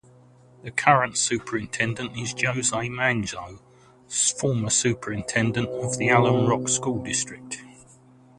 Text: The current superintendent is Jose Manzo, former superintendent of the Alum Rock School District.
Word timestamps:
The 0.63 0.71
current 0.71 1.15
superintendent 1.15 2.17
is 2.17 2.33
Jose 2.43 2.75
Manzo, 2.89 3.59
former 4.07 4.71
superintendent 4.71 5.69
of 5.69 5.97
the 5.99 6.09
Alum 6.09 6.47
Rock 6.49 6.69
School 6.69 7.03
District. 7.03 7.59